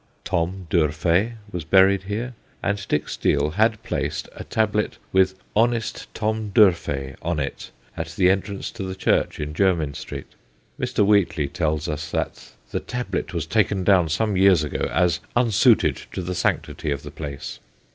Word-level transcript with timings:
Tom 0.23 0.65
D'Urfey 0.71 1.33
was 1.51 1.63
buried 1.63 2.01
here 2.05 2.33
and 2.63 2.87
Dick 2.87 3.07
Steele 3.07 3.51
had 3.51 3.83
placed 3.83 4.27
a 4.35 4.43
tablet 4.43 4.97
with' 5.13 5.35
Honest 5.55 6.11
Tom 6.15 6.49
D'Urfey' 6.49 7.13
on 7.21 7.39
it 7.39 7.69
at 7.95 8.07
the 8.15 8.27
entrance 8.31 8.71
to 8.71 8.81
the 8.81 8.95
church 8.95 9.39
in 9.39 9.53
Jermyn 9.53 9.93
Street. 9.93 10.33
Mr. 10.79 11.05
Wheatley 11.05 11.47
tells 11.49 11.87
us 11.87 12.09
that' 12.09 12.49
the 12.71 12.79
tablet 12.79 13.31
was 13.31 13.45
taken 13.45 13.83
down 13.83 14.09
some 14.09 14.35
years 14.35 14.63
ago 14.63 14.89
as 14.91 15.19
unsuited 15.35 15.97
to 16.13 16.23
the 16.23 16.33
sanctity 16.33 16.89
of 16.89 17.03
the 17.03 17.11
place.' 17.11 17.59